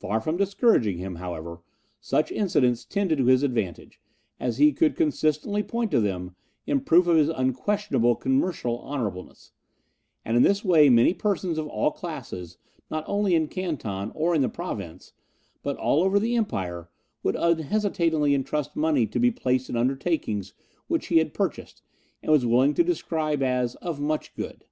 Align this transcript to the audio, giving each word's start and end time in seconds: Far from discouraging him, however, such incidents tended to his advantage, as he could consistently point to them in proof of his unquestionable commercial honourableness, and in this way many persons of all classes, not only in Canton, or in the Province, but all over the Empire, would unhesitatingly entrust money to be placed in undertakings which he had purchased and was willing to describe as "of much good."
Far 0.00 0.22
from 0.22 0.38
discouraging 0.38 0.96
him, 0.96 1.16
however, 1.16 1.60
such 2.00 2.32
incidents 2.32 2.86
tended 2.86 3.18
to 3.18 3.26
his 3.26 3.42
advantage, 3.42 4.00
as 4.40 4.56
he 4.56 4.72
could 4.72 4.96
consistently 4.96 5.62
point 5.62 5.90
to 5.90 6.00
them 6.00 6.34
in 6.66 6.80
proof 6.80 7.06
of 7.06 7.18
his 7.18 7.28
unquestionable 7.28 8.16
commercial 8.16 8.78
honourableness, 8.78 9.52
and 10.24 10.38
in 10.38 10.42
this 10.42 10.64
way 10.64 10.88
many 10.88 11.12
persons 11.12 11.58
of 11.58 11.68
all 11.68 11.90
classes, 11.90 12.56
not 12.90 13.04
only 13.06 13.34
in 13.34 13.46
Canton, 13.46 14.10
or 14.14 14.34
in 14.34 14.40
the 14.40 14.48
Province, 14.48 15.12
but 15.62 15.76
all 15.76 16.02
over 16.02 16.18
the 16.18 16.34
Empire, 16.34 16.88
would 17.22 17.36
unhesitatingly 17.36 18.34
entrust 18.34 18.74
money 18.74 19.06
to 19.06 19.18
be 19.20 19.30
placed 19.30 19.68
in 19.68 19.76
undertakings 19.76 20.54
which 20.86 21.08
he 21.08 21.18
had 21.18 21.34
purchased 21.34 21.82
and 22.22 22.32
was 22.32 22.46
willing 22.46 22.72
to 22.72 22.82
describe 22.82 23.42
as 23.42 23.74
"of 23.82 24.00
much 24.00 24.34
good." 24.34 24.64